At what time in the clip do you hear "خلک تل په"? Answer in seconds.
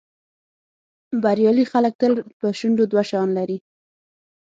1.71-2.47